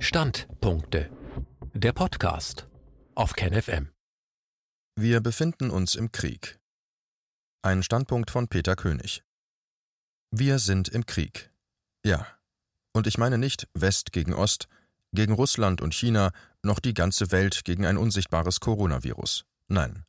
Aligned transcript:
Standpunkte. 0.00 1.10
Der 1.74 1.92
Podcast 1.92 2.68
auf 3.16 3.32
KenFM. 3.32 3.90
Wir 4.94 5.20
befinden 5.20 5.70
uns 5.70 5.96
im 5.96 6.12
Krieg. 6.12 6.60
Ein 7.62 7.82
Standpunkt 7.82 8.30
von 8.30 8.46
Peter 8.46 8.76
König. 8.76 9.24
Wir 10.30 10.60
sind 10.60 10.88
im 10.88 11.04
Krieg. 11.04 11.50
Ja. 12.06 12.28
Und 12.92 13.08
ich 13.08 13.18
meine 13.18 13.38
nicht 13.38 13.66
West 13.74 14.12
gegen 14.12 14.34
Ost, 14.34 14.68
gegen 15.12 15.32
Russland 15.32 15.80
und 15.80 15.94
China, 15.94 16.30
noch 16.62 16.78
die 16.78 16.94
ganze 16.94 17.32
Welt 17.32 17.64
gegen 17.64 17.84
ein 17.84 17.96
unsichtbares 17.96 18.60
Coronavirus. 18.60 19.46
Nein. 19.66 20.04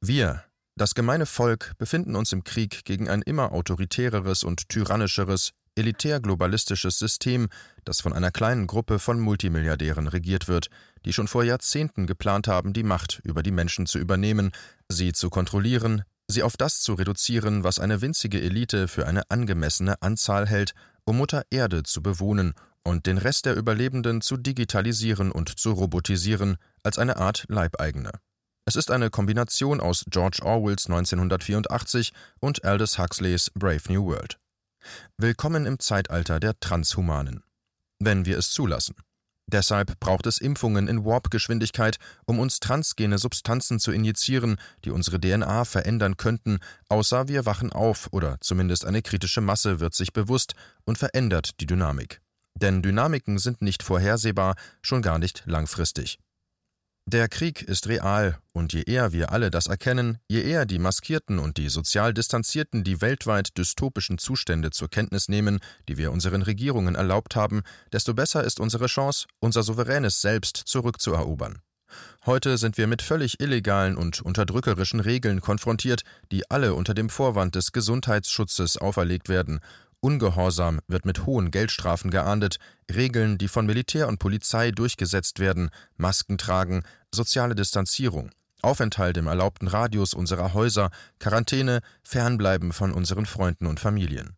Wir, 0.00 0.42
das 0.74 0.94
gemeine 0.94 1.26
Volk, 1.26 1.74
befinden 1.76 2.16
uns 2.16 2.32
im 2.32 2.44
Krieg 2.44 2.86
gegen 2.86 3.10
ein 3.10 3.20
immer 3.20 3.52
autoritäreres 3.52 4.42
und 4.42 4.70
tyrannischeres, 4.70 5.52
elitär-globalistisches 5.78 6.98
System, 6.98 7.48
das 7.84 8.00
von 8.00 8.12
einer 8.12 8.30
kleinen 8.30 8.66
Gruppe 8.66 8.98
von 8.98 9.20
Multimilliardären 9.20 10.08
regiert 10.08 10.48
wird, 10.48 10.68
die 11.04 11.12
schon 11.12 11.28
vor 11.28 11.44
Jahrzehnten 11.44 12.06
geplant 12.06 12.48
haben, 12.48 12.72
die 12.72 12.82
Macht 12.82 13.20
über 13.24 13.42
die 13.42 13.50
Menschen 13.50 13.86
zu 13.86 13.98
übernehmen, 13.98 14.50
sie 14.88 15.12
zu 15.12 15.30
kontrollieren, 15.30 16.02
sie 16.26 16.42
auf 16.42 16.56
das 16.56 16.80
zu 16.80 16.94
reduzieren, 16.94 17.64
was 17.64 17.78
eine 17.78 18.02
winzige 18.02 18.40
Elite 18.40 18.88
für 18.88 19.06
eine 19.06 19.22
angemessene 19.30 20.02
Anzahl 20.02 20.46
hält, 20.46 20.74
um 21.04 21.16
Mutter 21.16 21.44
Erde 21.50 21.84
zu 21.84 22.02
bewohnen 22.02 22.52
und 22.84 23.06
den 23.06 23.18
Rest 23.18 23.46
der 23.46 23.54
Überlebenden 23.54 24.20
zu 24.20 24.36
digitalisieren 24.36 25.30
und 25.30 25.58
zu 25.58 25.72
robotisieren 25.72 26.56
als 26.82 26.98
eine 26.98 27.16
Art 27.16 27.46
Leibeigene. 27.48 28.12
Es 28.68 28.76
ist 28.76 28.90
eine 28.90 29.08
Kombination 29.08 29.80
aus 29.80 30.04
George 30.10 30.40
Orwells 30.42 30.86
1984 30.86 32.12
und 32.40 32.64
Aldous 32.64 32.98
Huxleys 32.98 33.50
Brave 33.54 33.80
New 33.88 34.04
World. 34.04 34.38
Willkommen 35.16 35.66
im 35.66 35.78
Zeitalter 35.80 36.38
der 36.38 36.58
Transhumanen. 36.60 37.42
Wenn 37.98 38.24
wir 38.24 38.38
es 38.38 38.52
zulassen. 38.52 38.94
Deshalb 39.50 39.98
braucht 39.98 40.26
es 40.26 40.38
Impfungen 40.38 40.88
in 40.88 41.04
Warp-Geschwindigkeit, 41.04 41.98
um 42.26 42.38
uns 42.38 42.60
transgene 42.60 43.18
Substanzen 43.18 43.80
zu 43.80 43.90
injizieren, 43.92 44.58
die 44.84 44.90
unsere 44.90 45.18
DNA 45.18 45.64
verändern 45.64 46.18
könnten, 46.18 46.58
außer 46.88 47.28
wir 47.28 47.46
wachen 47.46 47.72
auf 47.72 48.08
oder 48.12 48.36
zumindest 48.40 48.84
eine 48.84 49.02
kritische 49.02 49.40
Masse 49.40 49.80
wird 49.80 49.94
sich 49.94 50.12
bewusst 50.12 50.54
und 50.84 50.98
verändert 50.98 51.60
die 51.60 51.66
Dynamik. 51.66 52.20
Denn 52.54 52.82
Dynamiken 52.82 53.38
sind 53.38 53.62
nicht 53.62 53.82
vorhersehbar, 53.82 54.54
schon 54.82 55.00
gar 55.02 55.18
nicht 55.18 55.42
langfristig. 55.46 56.18
Der 57.10 57.26
Krieg 57.26 57.62
ist 57.62 57.88
real, 57.88 58.36
und 58.52 58.74
je 58.74 58.82
eher 58.82 59.12
wir 59.14 59.32
alle 59.32 59.50
das 59.50 59.66
erkennen, 59.66 60.18
je 60.28 60.42
eher 60.42 60.66
die 60.66 60.78
Maskierten 60.78 61.38
und 61.38 61.56
die 61.56 61.70
sozial 61.70 62.12
Distanzierten 62.12 62.84
die 62.84 63.00
weltweit 63.00 63.56
dystopischen 63.56 64.18
Zustände 64.18 64.72
zur 64.72 64.90
Kenntnis 64.90 65.26
nehmen, 65.30 65.60
die 65.88 65.96
wir 65.96 66.12
unseren 66.12 66.42
Regierungen 66.42 66.96
erlaubt 66.96 67.34
haben, 67.34 67.62
desto 67.94 68.12
besser 68.12 68.44
ist 68.44 68.60
unsere 68.60 68.88
Chance, 68.88 69.26
unser 69.40 69.62
souveränes 69.62 70.20
Selbst 70.20 70.58
zurückzuerobern. 70.58 71.62
Heute 72.26 72.58
sind 72.58 72.76
wir 72.76 72.86
mit 72.86 73.00
völlig 73.00 73.40
illegalen 73.40 73.96
und 73.96 74.20
unterdrückerischen 74.20 75.00
Regeln 75.00 75.40
konfrontiert, 75.40 76.02
die 76.30 76.50
alle 76.50 76.74
unter 76.74 76.92
dem 76.92 77.08
Vorwand 77.08 77.54
des 77.54 77.72
Gesundheitsschutzes 77.72 78.76
auferlegt 78.76 79.30
werden 79.30 79.60
Ungehorsam 80.00 80.80
wird 80.86 81.04
mit 81.04 81.26
hohen 81.26 81.50
Geldstrafen 81.50 82.10
geahndet, 82.10 82.58
Regeln, 82.94 83.36
die 83.36 83.48
von 83.48 83.66
Militär 83.66 84.06
und 84.06 84.18
Polizei 84.18 84.70
durchgesetzt 84.70 85.40
werden, 85.40 85.70
Masken 85.96 86.38
tragen, 86.38 86.84
soziale 87.12 87.56
Distanzierung, 87.56 88.30
Aufenthalt 88.62 89.16
im 89.16 89.26
erlaubten 89.26 89.66
Radius 89.66 90.14
unserer 90.14 90.54
Häuser, 90.54 90.90
Quarantäne, 91.18 91.80
Fernbleiben 92.02 92.72
von 92.72 92.92
unseren 92.92 93.26
Freunden 93.26 93.66
und 93.66 93.80
Familien. 93.80 94.36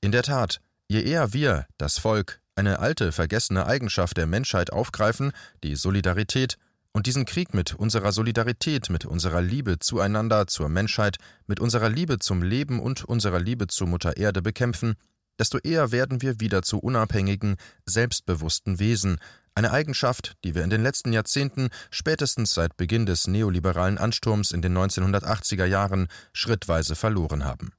In 0.00 0.12
der 0.12 0.22
Tat, 0.22 0.60
je 0.88 1.02
eher 1.02 1.32
wir, 1.32 1.66
das 1.78 1.98
Volk, 1.98 2.40
eine 2.54 2.78
alte, 2.78 3.12
vergessene 3.12 3.66
Eigenschaft 3.66 4.16
der 4.16 4.26
Menschheit 4.26 4.72
aufgreifen, 4.72 5.32
die 5.64 5.74
Solidarität, 5.74 6.58
und 6.92 7.06
diesen 7.06 7.24
Krieg 7.24 7.54
mit 7.54 7.74
unserer 7.74 8.12
Solidarität, 8.12 8.90
mit 8.90 9.04
unserer 9.04 9.40
Liebe 9.40 9.78
zueinander, 9.78 10.46
zur 10.46 10.68
Menschheit, 10.68 11.16
mit 11.46 11.60
unserer 11.60 11.88
Liebe 11.88 12.18
zum 12.18 12.42
Leben 12.42 12.80
und 12.80 13.04
unserer 13.04 13.40
Liebe 13.40 13.66
zur 13.66 13.86
Mutter 13.86 14.16
Erde 14.16 14.42
bekämpfen, 14.42 14.94
desto 15.38 15.58
eher 15.58 15.92
werden 15.92 16.22
wir 16.22 16.40
wieder 16.40 16.62
zu 16.62 16.78
unabhängigen, 16.78 17.56
selbstbewussten 17.86 18.78
Wesen, 18.78 19.18
eine 19.54 19.70
Eigenschaft, 19.70 20.34
die 20.44 20.54
wir 20.54 20.64
in 20.64 20.70
den 20.70 20.82
letzten 20.82 21.12
Jahrzehnten, 21.12 21.68
spätestens 21.90 22.54
seit 22.54 22.76
Beginn 22.76 23.06
des 23.06 23.26
neoliberalen 23.26 23.98
Ansturms 23.98 24.50
in 24.50 24.62
den 24.62 24.76
1980er 24.76 25.66
Jahren, 25.66 26.08
schrittweise 26.32 26.94
verloren 26.94 27.44
haben. 27.44 27.72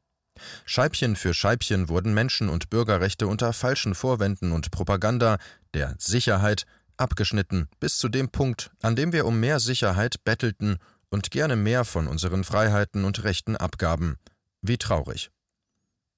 Scheibchen 0.65 1.15
für 1.15 1.33
Scheibchen 1.33 1.89
wurden 1.89 2.13
Menschen- 2.13 2.49
und 2.49 2.69
Bürgerrechte 2.69 3.27
unter 3.27 3.53
falschen 3.53 3.95
Vorwänden 3.95 4.51
und 4.51 4.71
Propaganda 4.71 5.37
der 5.73 5.95
Sicherheit 5.97 6.65
abgeschnitten 6.97 7.67
bis 7.79 7.97
zu 7.97 8.09
dem 8.09 8.29
Punkt, 8.29 8.71
an 8.81 8.95
dem 8.95 9.13
wir 9.13 9.25
um 9.25 9.39
mehr 9.39 9.59
Sicherheit 9.59 10.23
bettelten 10.23 10.77
und 11.09 11.31
gerne 11.31 11.55
mehr 11.55 11.85
von 11.85 12.07
unseren 12.07 12.43
Freiheiten 12.43 13.05
und 13.05 13.23
Rechten 13.23 13.55
abgaben. 13.55 14.17
Wie 14.61 14.77
traurig. 14.77 15.29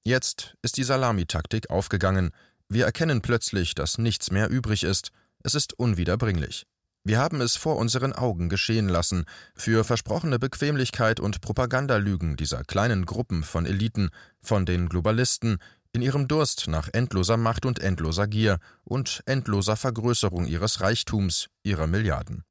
Jetzt 0.03 0.55
ist 0.61 0.77
die 0.77 0.83
Salamitaktik 0.83 1.69
aufgegangen. 1.69 2.31
Wir 2.69 2.85
erkennen 2.85 3.21
plötzlich, 3.21 3.75
dass 3.75 3.97
nichts 3.97 4.31
mehr 4.31 4.49
übrig 4.49 4.83
ist. 4.83 5.09
Es 5.43 5.55
ist 5.55 5.73
unwiederbringlich. 5.73 6.65
Wir 7.07 7.19
haben 7.19 7.39
es 7.39 7.55
vor 7.55 7.75
unseren 7.77 8.13
Augen 8.13 8.49
geschehen 8.49 8.89
lassen, 8.89 9.25
für 9.53 9.83
versprochene 9.83 10.39
Bequemlichkeit 10.39 11.19
und 11.19 11.39
Propagandalügen 11.39 12.35
dieser 12.35 12.63
kleinen 12.63 13.05
Gruppen 13.05 13.43
von 13.43 13.67
Eliten, 13.67 14.09
von 14.41 14.65
den 14.65 14.89
Globalisten, 14.89 15.59
in 15.95 16.01
ihrem 16.01 16.27
Durst 16.27 16.67
nach 16.67 16.89
endloser 16.91 17.37
Macht 17.37 17.65
und 17.65 17.79
endloser 17.79 18.27
Gier 18.27 18.59
und 18.83 19.23
endloser 19.25 19.77
Vergrößerung 19.77 20.45
ihres 20.45 20.81
Reichtums, 20.81 21.47
ihrer 21.63 21.87
Milliarden. 21.87 22.43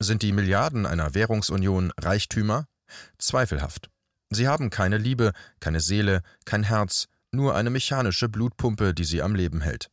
Sind 0.00 0.22
die 0.22 0.32
Milliarden 0.32 0.86
einer 0.86 1.14
Währungsunion 1.14 1.92
Reichtümer? 2.00 2.66
Zweifelhaft. 3.18 3.90
Sie 4.30 4.48
haben 4.48 4.70
keine 4.70 4.96
Liebe, 4.96 5.32
keine 5.60 5.80
Seele, 5.80 6.22
kein 6.46 6.62
Herz, 6.62 7.08
nur 7.30 7.54
eine 7.54 7.68
mechanische 7.68 8.30
Blutpumpe, 8.30 8.94
die 8.94 9.04
sie 9.04 9.20
am 9.20 9.34
Leben 9.34 9.60
hält. 9.60 9.90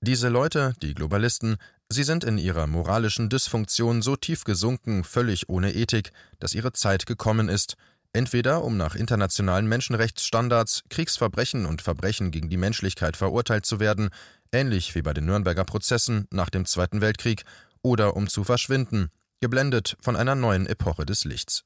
Diese 0.00 0.28
Leute, 0.28 0.74
die 0.82 0.94
Globalisten, 0.94 1.56
sie 1.88 2.04
sind 2.04 2.22
in 2.22 2.38
ihrer 2.38 2.68
moralischen 2.68 3.28
Dysfunktion 3.28 4.00
so 4.00 4.14
tief 4.14 4.44
gesunken, 4.44 5.02
völlig 5.02 5.48
ohne 5.48 5.74
Ethik, 5.74 6.12
dass 6.38 6.54
ihre 6.54 6.72
Zeit 6.72 7.06
gekommen 7.06 7.48
ist, 7.48 7.74
entweder 8.16 8.64
um 8.64 8.76
nach 8.76 8.94
internationalen 8.94 9.68
Menschenrechtsstandards 9.68 10.82
Kriegsverbrechen 10.88 11.66
und 11.66 11.82
Verbrechen 11.82 12.30
gegen 12.30 12.48
die 12.48 12.56
Menschlichkeit 12.56 13.16
verurteilt 13.16 13.66
zu 13.66 13.78
werden, 13.78 14.08
ähnlich 14.52 14.94
wie 14.94 15.02
bei 15.02 15.12
den 15.12 15.26
Nürnberger 15.26 15.64
Prozessen 15.64 16.26
nach 16.30 16.50
dem 16.50 16.64
Zweiten 16.64 17.00
Weltkrieg, 17.00 17.44
oder 17.82 18.16
um 18.16 18.26
zu 18.26 18.42
verschwinden, 18.42 19.10
geblendet 19.40 19.96
von 20.00 20.16
einer 20.16 20.34
neuen 20.34 20.66
Epoche 20.66 21.06
des 21.06 21.24
Lichts. 21.24 21.62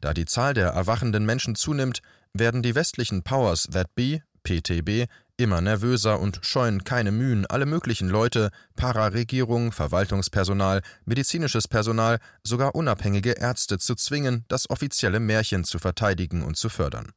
Da 0.00 0.14
die 0.14 0.24
Zahl 0.24 0.54
der 0.54 0.68
erwachenden 0.68 1.24
Menschen 1.24 1.54
zunimmt, 1.54 2.00
werden 2.32 2.62
die 2.62 2.74
westlichen 2.74 3.22
Powers 3.22 3.68
that 3.70 3.94
be, 3.94 4.22
PTB, 4.44 5.08
immer 5.36 5.60
nervöser 5.60 6.20
und 6.20 6.40
scheuen 6.42 6.84
keine 6.84 7.12
Mühen, 7.12 7.46
alle 7.46 7.66
möglichen 7.66 8.08
Leute, 8.08 8.50
Pararegierung, 8.74 9.72
Verwaltungspersonal, 9.72 10.82
medizinisches 11.04 11.68
Personal, 11.68 12.18
sogar 12.42 12.74
unabhängige 12.74 13.32
Ärzte 13.32 13.78
zu 13.78 13.94
zwingen, 13.94 14.44
das 14.48 14.70
offizielle 14.70 15.20
Märchen 15.20 15.64
zu 15.64 15.78
verteidigen 15.78 16.42
und 16.42 16.56
zu 16.56 16.68
fördern. 16.68 17.12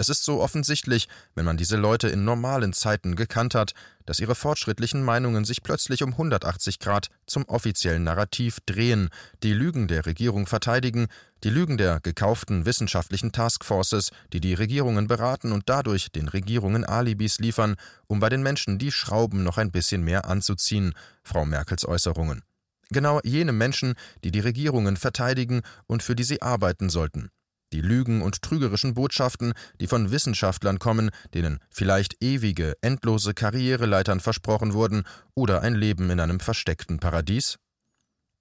Es 0.00 0.08
ist 0.08 0.24
so 0.24 0.40
offensichtlich, 0.40 1.08
wenn 1.34 1.44
man 1.44 1.56
diese 1.56 1.76
Leute 1.76 2.06
in 2.06 2.24
normalen 2.24 2.72
Zeiten 2.72 3.16
gekannt 3.16 3.56
hat, 3.56 3.74
dass 4.06 4.20
ihre 4.20 4.36
fortschrittlichen 4.36 5.02
Meinungen 5.02 5.44
sich 5.44 5.64
plötzlich 5.64 6.04
um 6.04 6.12
180 6.12 6.78
Grad 6.78 7.08
zum 7.26 7.44
offiziellen 7.46 8.04
Narrativ 8.04 8.60
drehen, 8.64 9.08
die 9.42 9.52
Lügen 9.52 9.88
der 9.88 10.06
Regierung 10.06 10.46
verteidigen, 10.46 11.08
die 11.42 11.50
Lügen 11.50 11.78
der 11.78 11.98
gekauften 11.98 12.64
wissenschaftlichen 12.64 13.32
Taskforces, 13.32 14.12
die 14.32 14.38
die 14.38 14.54
Regierungen 14.54 15.08
beraten 15.08 15.50
und 15.50 15.68
dadurch 15.68 16.12
den 16.12 16.28
Regierungen 16.28 16.84
Alibis 16.84 17.40
liefern, 17.40 17.74
um 18.06 18.20
bei 18.20 18.28
den 18.28 18.44
Menschen 18.44 18.78
die 18.78 18.92
Schrauben 18.92 19.42
noch 19.42 19.58
ein 19.58 19.72
bisschen 19.72 20.04
mehr 20.04 20.26
anzuziehen, 20.26 20.94
Frau 21.24 21.44
Merkels 21.44 21.84
Äußerungen. 21.84 22.44
Genau 22.90 23.20
jene 23.24 23.50
Menschen, 23.50 23.94
die 24.22 24.30
die 24.30 24.40
Regierungen 24.40 24.96
verteidigen 24.96 25.62
und 25.88 26.04
für 26.04 26.14
die 26.14 26.24
sie 26.24 26.40
arbeiten 26.40 26.88
sollten 26.88 27.30
die 27.72 27.80
Lügen 27.80 28.22
und 28.22 28.42
trügerischen 28.42 28.94
Botschaften, 28.94 29.52
die 29.80 29.86
von 29.86 30.10
Wissenschaftlern 30.10 30.78
kommen, 30.78 31.10
denen 31.34 31.60
vielleicht 31.70 32.22
ewige, 32.22 32.76
endlose 32.80 33.34
Karriereleitern 33.34 34.20
versprochen 34.20 34.72
wurden 34.72 35.04
oder 35.34 35.62
ein 35.62 35.74
Leben 35.74 36.10
in 36.10 36.20
einem 36.20 36.40
versteckten 36.40 36.98
Paradies? 36.98 37.58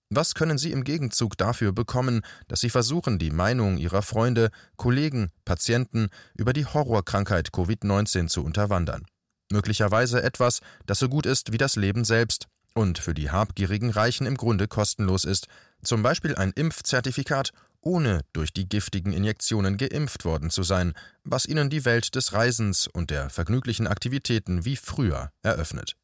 Was 0.10 0.36
können 0.36 0.58
Sie 0.58 0.72
im 0.72 0.86
Gegenzug 0.86 1.38
dafür 1.38 1.74
bekommen, 1.74 2.22
dass 2.48 2.62
Sie 2.62 2.70
versuchen, 2.70 3.20
die 3.20 3.32
Meinung 3.32 3.78
Ihrer 3.78 4.02
Freunde, 4.02 4.52
Kollegen, 4.78 5.32
Patienten 5.44 6.08
über 6.34 6.54
die 6.54 6.66
Horrorkrankheit 6.66 7.50
Covid-19 7.50 8.28
zu 8.28 8.44
unterwandern? 8.46 9.06
Möglicherweise 9.52 10.24
etwas, 10.24 10.62
das 10.86 11.00
so 11.00 11.10
gut 11.10 11.26
ist 11.26 11.52
wie 11.52 11.58
das 11.58 11.76
Leben 11.76 12.06
selbst 12.06 12.48
und 12.74 13.00
für 13.00 13.14
die 13.14 13.32
habgierigen 13.32 13.90
Reichen 13.90 14.28
im 14.28 14.38
Grunde 14.38 14.68
kostenlos 14.68 15.26
ist, 15.26 15.48
zum 15.84 16.04
Beispiel 16.04 16.36
ein 16.36 16.52
Impfzertifikat 16.52 17.52
ohne 17.82 18.22
durch 18.34 18.54
die 18.54 18.68
giftigen 18.68 19.14
Injektionen 19.14 19.78
geimpft 19.78 20.26
worden 20.26 20.50
zu 20.50 20.64
sein, 20.64 20.94
was 21.24 21.46
ihnen 21.46 21.70
die 21.70 21.86
Welt 21.86 22.16
des 22.16 22.34
Reisens 22.34 22.88
und 22.88 23.10
der 23.10 23.30
vergnüglichen 23.30 23.88
Aktivitäten 23.88 24.66
wie 24.66 24.76
früher 24.76 25.32
eröffnet. 25.42 25.96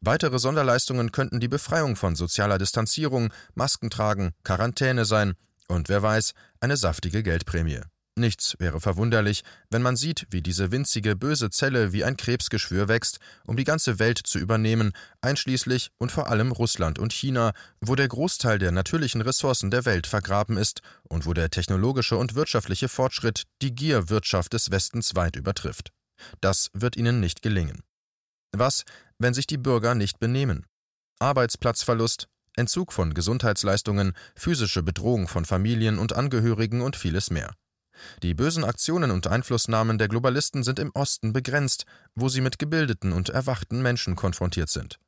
Weitere 0.00 0.38
Sonderleistungen 0.38 1.12
könnten 1.12 1.40
die 1.40 1.48
Befreiung 1.48 1.96
von 1.96 2.14
sozialer 2.14 2.58
Distanzierung, 2.58 3.32
Maskentragen, 3.54 4.32
Quarantäne 4.44 5.04
sein 5.04 5.34
und 5.68 5.88
wer 5.88 6.02
weiß, 6.02 6.34
eine 6.60 6.76
saftige 6.76 7.22
Geldprämie. 7.22 7.80
Nichts 8.14 8.56
wäre 8.58 8.78
verwunderlich, 8.78 9.42
wenn 9.70 9.80
man 9.80 9.96
sieht, 9.96 10.26
wie 10.28 10.42
diese 10.42 10.70
winzige 10.70 11.16
böse 11.16 11.48
Zelle 11.48 11.94
wie 11.94 12.04
ein 12.04 12.18
Krebsgeschwür 12.18 12.86
wächst, 12.86 13.20
um 13.46 13.56
die 13.56 13.64
ganze 13.64 13.98
Welt 13.98 14.18
zu 14.18 14.38
übernehmen, 14.38 14.92
einschließlich 15.22 15.90
und 15.96 16.12
vor 16.12 16.28
allem 16.28 16.52
Russland 16.52 16.98
und 16.98 17.14
China, 17.14 17.52
wo 17.80 17.94
der 17.94 18.08
Großteil 18.08 18.58
der 18.58 18.70
natürlichen 18.70 19.22
Ressourcen 19.22 19.70
der 19.70 19.86
Welt 19.86 20.06
vergraben 20.06 20.58
ist 20.58 20.82
und 21.04 21.24
wo 21.24 21.32
der 21.32 21.48
technologische 21.48 22.18
und 22.18 22.34
wirtschaftliche 22.34 22.90
Fortschritt 22.90 23.44
die 23.62 23.74
Gierwirtschaft 23.74 24.52
des 24.52 24.70
Westens 24.70 25.16
weit 25.16 25.36
übertrifft. 25.36 25.90
Das 26.42 26.68
wird 26.74 26.96
ihnen 26.96 27.18
nicht 27.18 27.40
gelingen. 27.40 27.80
Was, 28.52 28.84
wenn 29.18 29.32
sich 29.32 29.46
die 29.46 29.56
Bürger 29.56 29.94
nicht 29.94 30.20
benehmen? 30.20 30.66
Arbeitsplatzverlust, 31.18 32.28
Entzug 32.56 32.92
von 32.92 33.14
Gesundheitsleistungen, 33.14 34.12
physische 34.36 34.82
Bedrohung 34.82 35.28
von 35.28 35.46
Familien 35.46 35.98
und 35.98 36.12
Angehörigen 36.12 36.82
und 36.82 36.96
vieles 36.96 37.30
mehr. 37.30 37.54
Die 38.22 38.34
bösen 38.34 38.64
Aktionen 38.64 39.10
und 39.10 39.26
Einflussnahmen 39.26 39.98
der 39.98 40.08
Globalisten 40.08 40.62
sind 40.62 40.78
im 40.78 40.90
Osten 40.94 41.32
begrenzt, 41.32 41.84
wo 42.14 42.28
sie 42.28 42.40
mit 42.40 42.58
gebildeten 42.58 43.12
und 43.12 43.28
erwachten 43.28 43.82
Menschen 43.82 44.16
konfrontiert 44.16 44.70
sind. 44.70 44.98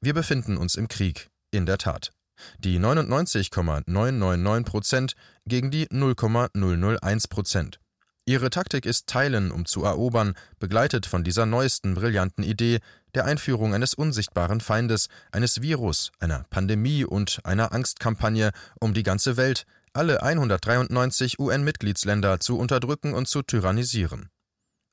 Wir 0.00 0.14
befinden 0.14 0.56
uns 0.56 0.74
im 0.74 0.88
Krieg, 0.88 1.30
in 1.50 1.66
der 1.66 1.78
Tat. 1.78 2.12
Die 2.58 2.78
99,999 2.78 4.64
Prozent 4.64 5.14
gegen 5.46 5.70
die 5.70 5.86
0,001 5.90 7.28
Prozent. 7.28 7.80
Ihre 8.26 8.48
Taktik 8.48 8.86
ist 8.86 9.06
Teilen, 9.06 9.50
um 9.50 9.66
zu 9.66 9.84
erobern, 9.84 10.34
begleitet 10.58 11.04
von 11.04 11.24
dieser 11.24 11.44
neuesten 11.44 11.92
brillanten 11.94 12.42
Idee 12.42 12.80
der 13.14 13.26
Einführung 13.26 13.74
eines 13.74 13.92
unsichtbaren 13.92 14.62
Feindes, 14.62 15.08
eines 15.30 15.60
Virus, 15.60 16.10
einer 16.20 16.46
Pandemie 16.48 17.04
und 17.04 17.40
einer 17.44 17.72
Angstkampagne, 17.72 18.52
um 18.80 18.94
die 18.94 19.02
ganze 19.02 19.36
Welt, 19.36 19.66
alle 19.94 20.22
193 20.22 21.38
UN-Mitgliedsländer 21.38 22.40
zu 22.40 22.58
unterdrücken 22.58 23.14
und 23.14 23.28
zu 23.28 23.42
tyrannisieren. 23.42 24.28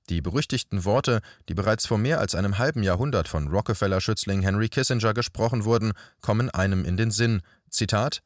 Die 0.09 0.21
berüchtigten 0.21 0.86
Worte, 0.86 1.21
die 1.48 1.53
bereits 1.53 1.86
vor 1.86 1.98
mehr 1.98 2.19
als 2.19 2.36
einem 2.36 2.57
halben 2.57 2.83
Jahrhundert 2.83 3.27
von 3.27 3.48
Rockefeller-Schützling 3.48 4.42
Henry 4.42 4.69
Kissinger 4.69 5.13
gesprochen 5.13 5.63
wurden, 5.65 5.94
kommen 6.21 6.50
einem 6.50 6.86
in 6.86 6.98
den 6.98 7.12
Sinn. 7.12 7.42
Zitat: 7.69 8.21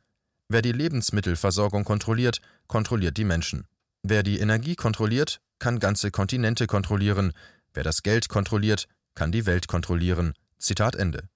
Wer 0.48 0.62
die 0.62 0.72
Lebensmittelversorgung 0.72 1.83
kontrolliert, 1.83 2.39
kontrolliert 2.68 3.18
die 3.18 3.25
Menschen. 3.25 3.68
Wer 4.04 4.24
die 4.24 4.39
Energie 4.39 4.75
kontrolliert, 4.75 5.39
kann 5.60 5.80
ganze 5.80 6.12
Kontinente 6.12 6.68
kontrollieren. 6.68 7.33
Wer 7.74 7.83
das 7.83 8.04
Geld 8.04 8.30
kontrolliert, 8.30 8.88
kann 9.16 9.31
die 9.31 9.45
Welt 9.45 9.68
kontrollieren. 9.68 10.33
Zitat 10.60 10.95
Ende. 10.95 11.30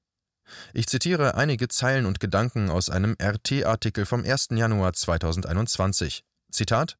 Ich 0.73 0.87
zitiere 0.87 1.35
einige 1.35 1.67
Zeilen 1.67 2.05
und 2.05 2.19
Gedanken 2.19 2.69
aus 2.69 2.89
einem 2.89 3.15
RT-Artikel 3.21 4.05
vom 4.05 4.23
1. 4.23 4.49
Januar 4.51 4.93
2021. 4.93 6.23
Zitat: 6.51 6.97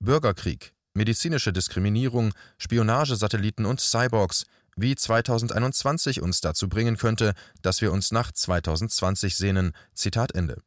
Bürgerkrieg, 0.00 0.74
medizinische 0.94 1.52
Diskriminierung, 1.52 2.32
Spionagesatelliten 2.58 3.66
und 3.66 3.80
Cyborgs, 3.80 4.44
wie 4.76 4.94
2021 4.94 6.22
uns 6.22 6.40
dazu 6.40 6.68
bringen 6.68 6.96
könnte, 6.96 7.34
dass 7.60 7.80
wir 7.80 7.92
uns 7.92 8.10
nach 8.10 8.32
2020 8.32 9.36
sehnen. 9.36 9.72
Zitat 9.94 10.34
Ende. 10.34 10.62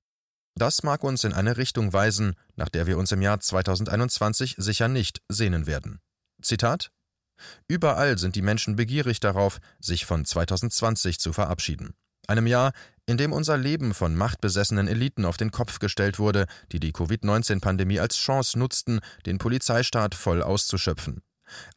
Das 0.55 0.83
mag 0.83 1.03
uns 1.03 1.23
in 1.23 1.33
eine 1.33 1.57
Richtung 1.57 1.91
weisen, 1.91 2.35
nach 2.55 2.69
der 2.69 2.87
wir 2.87 2.97
uns 2.97 3.11
im 3.11 3.21
Jahr 3.21 3.39
2021 3.39 4.55
sicher 4.57 4.87
nicht 4.87 5.21
sehnen 5.27 5.67
werden. 5.67 5.99
Zitat 6.41 6.91
Überall 7.67 8.17
sind 8.17 8.35
die 8.37 8.41
Menschen 8.41 8.77
begierig 8.77 9.19
darauf, 9.19 9.59
sich 9.81 10.05
von 10.05 10.23
2020 10.23 11.19
zu 11.19 11.33
verabschieden 11.33 11.93
einem 12.27 12.47
Jahr, 12.47 12.71
in 13.05 13.17
dem 13.17 13.33
unser 13.33 13.57
Leben 13.57 13.93
von 13.93 14.15
machtbesessenen 14.15 14.87
Eliten 14.87 15.25
auf 15.25 15.37
den 15.37 15.51
Kopf 15.51 15.79
gestellt 15.79 16.19
wurde, 16.19 16.45
die 16.71 16.79
die 16.79 16.91
Covid-19-Pandemie 16.91 17.99
als 17.99 18.17
Chance 18.17 18.57
nutzten, 18.57 18.99
den 19.25 19.37
Polizeistaat 19.37 20.15
voll 20.15 20.41
auszuschöpfen. 20.41 21.21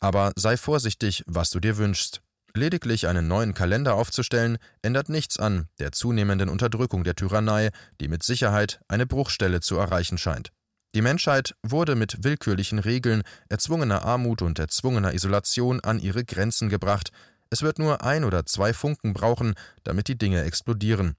Aber 0.00 0.32
sei 0.36 0.56
vorsichtig, 0.56 1.24
was 1.26 1.50
du 1.50 1.60
dir 1.60 1.76
wünschst. 1.76 2.22
Lediglich 2.54 3.06
einen 3.06 3.28
neuen 3.28 3.52
Kalender 3.54 3.94
aufzustellen, 3.94 4.56
ändert 4.82 5.10
nichts 5.10 5.38
an 5.38 5.68
der 5.78 5.92
zunehmenden 5.92 6.48
Unterdrückung 6.48 7.04
der 7.04 7.14
Tyrannei, 7.14 7.70
die 8.00 8.08
mit 8.08 8.22
Sicherheit 8.22 8.80
eine 8.88 9.06
Bruchstelle 9.06 9.60
zu 9.60 9.76
erreichen 9.76 10.18
scheint. 10.18 10.50
Die 10.94 11.02
Menschheit 11.02 11.54
wurde 11.62 11.94
mit 11.94 12.24
willkürlichen 12.24 12.78
Regeln, 12.78 13.22
erzwungener 13.50 14.04
Armut 14.04 14.40
und 14.40 14.58
erzwungener 14.58 15.12
Isolation 15.12 15.80
an 15.80 16.00
ihre 16.00 16.24
Grenzen 16.24 16.70
gebracht, 16.70 17.10
es 17.50 17.62
wird 17.62 17.78
nur 17.78 18.02
ein 18.02 18.24
oder 18.24 18.46
zwei 18.46 18.72
Funken 18.72 19.14
brauchen, 19.14 19.54
damit 19.84 20.08
die 20.08 20.18
Dinge 20.18 20.42
explodieren. 20.42 21.16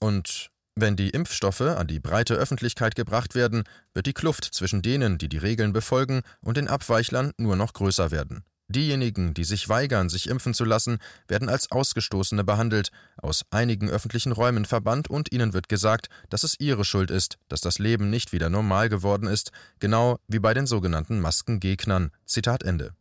Und 0.00 0.50
wenn 0.76 0.96
die 0.96 1.10
Impfstoffe 1.10 1.60
an 1.60 1.86
die 1.88 2.00
breite 2.00 2.34
Öffentlichkeit 2.34 2.94
gebracht 2.94 3.34
werden, 3.34 3.64
wird 3.94 4.06
die 4.06 4.12
Kluft 4.12 4.44
zwischen 4.44 4.82
denen, 4.82 5.18
die 5.18 5.28
die 5.28 5.38
Regeln 5.38 5.72
befolgen, 5.72 6.22
und 6.40 6.56
den 6.56 6.68
Abweichlern 6.68 7.32
nur 7.36 7.56
noch 7.56 7.72
größer 7.72 8.10
werden. 8.10 8.44
Diejenigen, 8.70 9.32
die 9.32 9.44
sich 9.44 9.68
weigern, 9.70 10.10
sich 10.10 10.28
impfen 10.28 10.52
zu 10.52 10.64
lassen, 10.64 10.98
werden 11.26 11.48
als 11.48 11.72
Ausgestoßene 11.72 12.44
behandelt, 12.44 12.90
aus 13.16 13.44
einigen 13.50 13.88
öffentlichen 13.88 14.30
Räumen 14.30 14.66
verbannt 14.66 15.08
und 15.08 15.32
ihnen 15.32 15.54
wird 15.54 15.70
gesagt, 15.70 16.10
dass 16.28 16.42
es 16.42 16.60
ihre 16.60 16.84
Schuld 16.84 17.10
ist, 17.10 17.38
dass 17.48 17.62
das 17.62 17.78
Leben 17.78 18.10
nicht 18.10 18.32
wieder 18.32 18.50
normal 18.50 18.90
geworden 18.90 19.26
ist, 19.26 19.52
genau 19.80 20.18
wie 20.28 20.38
bei 20.38 20.52
den 20.52 20.66
sogenannten 20.66 21.18
Maskengegnern. 21.18 22.10
Zitat 22.26 22.62
Ende 22.62 22.92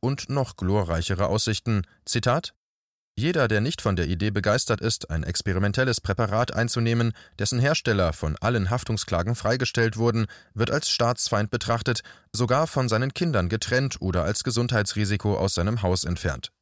und 0.00 0.28
noch 0.28 0.56
glorreichere 0.56 1.26
Aussichten. 1.26 1.82
Zitat 2.04 2.54
jeder, 3.18 3.48
der 3.48 3.62
nicht 3.62 3.80
von 3.80 3.96
der 3.96 4.08
Idee 4.08 4.30
begeistert 4.30 4.82
ist, 4.82 5.08
ein 5.08 5.22
experimentelles 5.22 6.02
Präparat 6.02 6.52
einzunehmen, 6.52 7.14
dessen 7.38 7.58
Hersteller 7.58 8.12
von 8.12 8.36
allen 8.42 8.68
Haftungsklagen 8.68 9.34
freigestellt 9.34 9.96
wurden, 9.96 10.26
wird 10.52 10.70
als 10.70 10.90
Staatsfeind 10.90 11.50
betrachtet, 11.50 12.02
sogar 12.30 12.66
von 12.66 12.90
seinen 12.90 13.14
Kindern 13.14 13.48
getrennt 13.48 13.96
oder 14.00 14.24
als 14.24 14.44
Gesundheitsrisiko 14.44 15.34
aus 15.38 15.54
seinem 15.54 15.80
Haus 15.80 16.04
entfernt. 16.04 16.52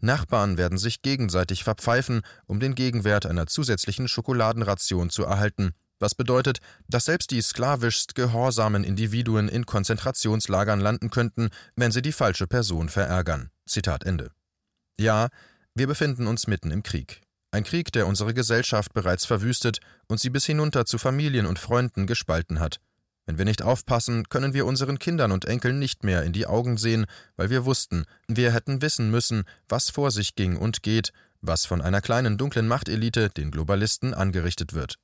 Nachbarn 0.00 0.58
werden 0.58 0.76
sich 0.76 1.00
gegenseitig 1.00 1.64
verpfeifen, 1.64 2.20
um 2.44 2.60
den 2.60 2.74
Gegenwert 2.74 3.24
einer 3.24 3.46
zusätzlichen 3.46 4.06
Schokoladenration 4.06 5.08
zu 5.08 5.24
erhalten 5.24 5.72
was 6.02 6.14
bedeutet, 6.14 6.58
dass 6.88 7.06
selbst 7.06 7.30
die 7.30 7.40
sklavischst 7.40 8.14
gehorsamen 8.14 8.84
Individuen 8.84 9.48
in 9.48 9.64
Konzentrationslagern 9.64 10.80
landen 10.80 11.08
könnten, 11.08 11.48
wenn 11.76 11.92
sie 11.92 12.02
die 12.02 12.12
falsche 12.12 12.46
Person 12.46 12.90
verärgern. 12.90 13.50
Zitat 13.66 14.04
Ende. 14.04 14.30
Ja, 14.98 15.28
wir 15.74 15.86
befinden 15.86 16.26
uns 16.26 16.46
mitten 16.46 16.70
im 16.70 16.82
Krieg. 16.82 17.22
Ein 17.50 17.64
Krieg, 17.64 17.92
der 17.92 18.06
unsere 18.06 18.34
Gesellschaft 18.34 18.92
bereits 18.92 19.24
verwüstet 19.24 19.78
und 20.08 20.20
sie 20.20 20.30
bis 20.30 20.44
hinunter 20.44 20.84
zu 20.84 20.98
Familien 20.98 21.46
und 21.46 21.58
Freunden 21.58 22.06
gespalten 22.06 22.60
hat. 22.60 22.80
Wenn 23.24 23.38
wir 23.38 23.44
nicht 23.44 23.62
aufpassen, 23.62 24.28
können 24.28 24.52
wir 24.52 24.66
unseren 24.66 24.98
Kindern 24.98 25.32
und 25.32 25.44
Enkeln 25.44 25.78
nicht 25.78 26.02
mehr 26.02 26.24
in 26.24 26.32
die 26.32 26.46
Augen 26.46 26.76
sehen, 26.76 27.06
weil 27.36 27.50
wir 27.50 27.64
wussten, 27.64 28.04
wir 28.26 28.52
hätten 28.52 28.82
wissen 28.82 29.10
müssen, 29.10 29.44
was 29.68 29.90
vor 29.90 30.10
sich 30.10 30.34
ging 30.34 30.56
und 30.56 30.82
geht, 30.82 31.12
was 31.40 31.66
von 31.66 31.80
einer 31.80 32.00
kleinen 32.00 32.36
dunklen 32.36 32.66
Machtelite, 32.66 33.30
den 33.30 33.50
Globalisten, 33.50 34.12
angerichtet 34.14 34.72
wird. 34.72 34.98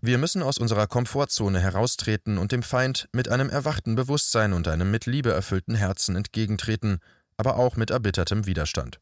Wir 0.00 0.18
müssen 0.18 0.42
aus 0.42 0.58
unserer 0.58 0.86
Komfortzone 0.86 1.60
heraustreten 1.60 2.38
und 2.38 2.52
dem 2.52 2.62
Feind 2.62 3.08
mit 3.12 3.28
einem 3.28 3.50
erwachten 3.50 3.94
Bewusstsein 3.94 4.52
und 4.52 4.68
einem 4.68 4.90
mit 4.90 5.06
Liebe 5.06 5.32
erfüllten 5.32 5.74
Herzen 5.74 6.16
entgegentreten, 6.16 6.98
aber 7.36 7.56
auch 7.56 7.76
mit 7.76 7.90
erbittertem 7.90 8.46
Widerstand. 8.46 9.00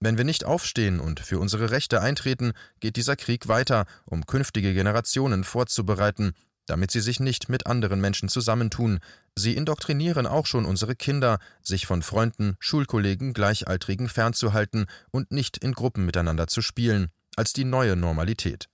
Wenn 0.00 0.18
wir 0.18 0.24
nicht 0.24 0.44
aufstehen 0.44 0.98
und 0.98 1.20
für 1.20 1.38
unsere 1.38 1.70
Rechte 1.70 2.00
eintreten, 2.00 2.52
geht 2.80 2.96
dieser 2.96 3.14
Krieg 3.14 3.46
weiter, 3.46 3.86
um 4.04 4.26
künftige 4.26 4.74
Generationen 4.74 5.44
vorzubereiten, 5.44 6.32
damit 6.66 6.90
sie 6.90 7.00
sich 7.00 7.20
nicht 7.20 7.48
mit 7.48 7.66
anderen 7.66 8.00
Menschen 8.00 8.28
zusammentun. 8.28 8.98
Sie 9.36 9.54
indoktrinieren 9.54 10.26
auch 10.26 10.46
schon 10.46 10.64
unsere 10.64 10.96
Kinder, 10.96 11.38
sich 11.62 11.86
von 11.86 12.02
Freunden, 12.02 12.56
Schulkollegen, 12.58 13.32
Gleichaltrigen 13.32 14.08
fernzuhalten 14.08 14.86
und 15.10 15.30
nicht 15.30 15.58
in 15.58 15.72
Gruppen 15.72 16.04
miteinander 16.04 16.46
zu 16.46 16.62
spielen, 16.62 17.10
als 17.36 17.52
die 17.52 17.64
neue 17.64 17.94
Normalität. 17.94 18.68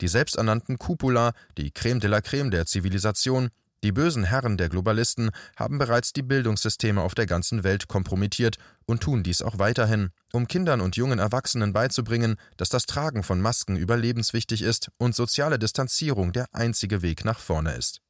Die 0.00 0.08
selbsternannten 0.08 0.78
Cupula, 0.78 1.32
die 1.56 1.70
Creme 1.70 2.00
de 2.00 2.10
la 2.10 2.20
Creme 2.20 2.50
der 2.50 2.66
Zivilisation, 2.66 3.50
die 3.84 3.92
bösen 3.92 4.24
Herren 4.24 4.56
der 4.56 4.68
Globalisten 4.68 5.30
haben 5.56 5.78
bereits 5.78 6.12
die 6.12 6.22
Bildungssysteme 6.22 7.00
auf 7.00 7.14
der 7.14 7.26
ganzen 7.26 7.62
Welt 7.62 7.86
kompromittiert 7.86 8.56
und 8.86 9.02
tun 9.02 9.22
dies 9.22 9.40
auch 9.40 9.60
weiterhin, 9.60 10.10
um 10.32 10.48
Kindern 10.48 10.80
und 10.80 10.96
jungen 10.96 11.20
Erwachsenen 11.20 11.72
beizubringen, 11.72 12.36
dass 12.56 12.70
das 12.70 12.86
Tragen 12.86 13.22
von 13.22 13.40
Masken 13.40 13.76
überlebenswichtig 13.76 14.62
ist 14.62 14.90
und 14.98 15.14
soziale 15.14 15.60
Distanzierung 15.60 16.32
der 16.32 16.46
einzige 16.52 17.02
Weg 17.02 17.24
nach 17.24 17.38
vorne 17.38 17.74
ist. 17.74 18.00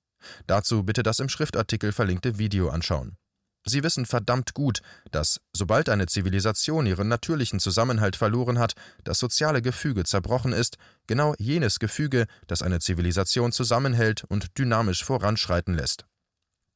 Dazu 0.46 0.84
bitte 0.84 1.02
das 1.02 1.20
im 1.20 1.28
Schriftartikel 1.28 1.92
verlinkte 1.92 2.38
Video 2.38 2.70
anschauen. 2.70 3.18
Sie 3.66 3.82
wissen 3.82 4.06
verdammt 4.06 4.54
gut, 4.54 4.80
dass, 5.10 5.40
sobald 5.52 5.88
eine 5.88 6.06
Zivilisation 6.06 6.86
ihren 6.86 7.08
natürlichen 7.08 7.60
Zusammenhalt 7.60 8.16
verloren 8.16 8.58
hat, 8.58 8.74
das 9.04 9.18
soziale 9.18 9.62
Gefüge 9.62 10.04
zerbrochen 10.04 10.52
ist, 10.52 10.76
genau 11.06 11.34
jenes 11.38 11.78
Gefüge, 11.78 12.26
das 12.46 12.62
eine 12.62 12.80
Zivilisation 12.80 13.52
zusammenhält 13.52 14.24
und 14.24 14.56
dynamisch 14.58 15.04
voranschreiten 15.04 15.74
lässt. 15.74 16.06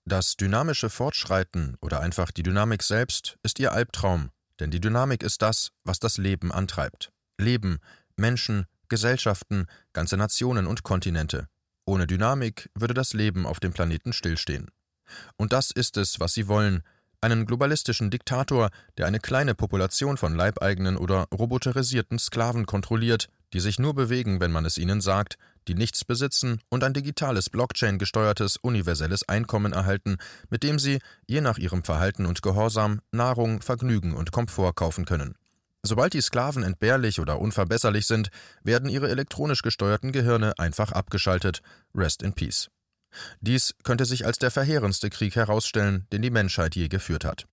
Das 0.05 0.37
dynamische 0.37 0.91
Fortschreiten 0.91 1.77
oder 1.81 2.01
einfach 2.01 2.33
die 2.33 2.43
Dynamik 2.43 2.83
selbst 2.83 3.39
ist 3.43 3.61
ihr 3.61 3.73
Albtraum, 3.73 4.31
denn 4.59 4.71
die 4.71 4.81
Dynamik 4.81 5.23
ist 5.23 5.43
das, 5.43 5.71
was 5.85 6.01
das 6.01 6.19
Leben 6.19 6.51
antreibt. 6.51 7.13
Leben, 7.39 7.79
Menschen, 8.17 8.67
Gesellschaften, 8.89 9.67
ganze 9.93 10.17
Nationen 10.17 10.67
und 10.67 10.83
Kontinente. 10.83 11.49
Ohne 11.87 12.07
Dynamik 12.07 12.69
würde 12.75 12.95
das 12.95 13.13
Leben 13.13 13.47
auf 13.47 13.61
dem 13.61 13.73
Planeten 13.73 14.13
stillstehen. 14.13 14.71
Und 15.37 15.53
das 15.53 15.71
ist 15.71 15.97
es, 15.97 16.21
was 16.21 16.35
sie 16.35 16.49
wollen, 16.49 16.83
einen 17.23 17.47
globalistischen 17.47 18.11
Diktator, 18.11 18.71
der 18.99 19.07
eine 19.07 19.21
kleine 19.21 19.55
Population 19.55 20.17
von 20.17 20.35
leibeigenen 20.35 20.97
oder 20.97 21.29
roboterisierten 21.33 22.19
Sklaven 22.19 22.67
kontrolliert, 22.67 23.29
die 23.53 23.61
sich 23.61 23.79
nur 23.79 23.95
bewegen, 23.95 24.41
wenn 24.41 24.51
man 24.51 24.65
es 24.65 24.77
ihnen 24.77 25.01
sagt, 25.01 25.39
die 25.69 25.75
nichts 25.75 26.05
besitzen 26.05 26.61
und 26.69 26.83
ein 26.83 26.95
digitales 26.95 27.49
Blockchain-gesteuertes 27.49 28.57
universelles 28.57 29.29
Einkommen 29.29 29.73
erhalten, 29.73 30.17
mit 30.51 30.65
dem 30.65 30.79
sie, 30.79 30.99
je 31.27 31.41
nach 31.41 31.59
ihrem 31.59 31.85
Verhalten 31.85 32.27
und 32.27 32.43
Gehorsam, 32.43 33.01
Nahrung, 33.13 33.63
Vergnügen 33.63 34.15
und 34.15 34.33
Komfort 34.33 34.75
kaufen 34.75 35.05
können. 35.05 35.37
Sobald 35.85 36.15
die 36.15 36.21
Sklaven 36.21 36.63
entbehrlich 36.63 37.21
oder 37.21 37.41
unverbesserlich 37.41 38.07
sind, 38.07 38.31
werden 38.63 38.89
ihre 38.89 39.11
elektronisch 39.11 39.63
gesteuerten 39.63 40.13
Gehirne 40.13 40.55
einfach 40.59 40.93
abgeschaltet. 40.93 41.61
Rest 41.95 42.23
in 42.23 42.33
Peace. 42.35 42.69
Dies 43.41 43.75
könnte 43.85 44.05
sich 44.05 44.27
als 44.27 44.39
der 44.39 44.51
verheerendste 44.51 45.11
Krieg 45.11 45.37
herausstellen, 45.37 46.07
den 46.13 46.23
die 46.23 46.31
Menschheit 46.31 46.77
je 46.77 46.89
geführt 46.89 47.25
hat. 47.25 47.47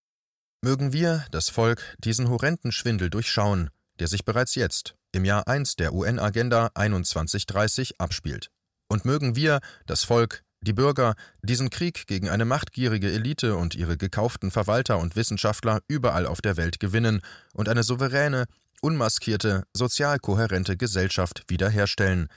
Mögen 0.61 0.91
wir, 0.91 1.25
das 1.31 1.49
Volk, 1.49 1.81
diesen 1.99 2.29
horrenden 2.29 2.71
Schwindel 2.71 3.09
durchschauen, 3.09 3.69
der 3.99 4.07
sich 4.07 4.25
bereits 4.25 4.55
jetzt, 4.55 4.95
im 5.11 5.25
Jahr 5.25 5.47
1 5.47 5.75
der 5.77 5.93
UN-Agenda 5.93 6.69
2130, 6.75 7.99
abspielt. 8.01 8.49
Und 8.89 9.05
mögen 9.05 9.35
wir, 9.35 9.59
das 9.85 10.03
Volk, 10.03 10.43
die 10.61 10.73
Bürger, 10.73 11.15
diesen 11.41 11.69
Krieg 11.69 12.07
gegen 12.07 12.29
eine 12.29 12.45
machtgierige 12.45 13.11
Elite 13.11 13.55
und 13.55 13.75
ihre 13.75 13.97
gekauften 13.97 14.51
Verwalter 14.51 14.97
und 14.97 15.15
Wissenschaftler 15.15 15.79
überall 15.87 16.25
auf 16.25 16.41
der 16.41 16.57
Welt 16.57 16.79
gewinnen 16.79 17.21
und 17.53 17.69
eine 17.69 17.83
souveräne, 17.83 18.45
unmaskierte, 18.81 19.63
sozial 19.73 20.19
kohärente 20.19 20.75
Gesellschaft 20.75 21.43
wiederherstellen, 21.47 22.27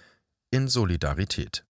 in 0.50 0.68
Solidarität. 0.68 1.64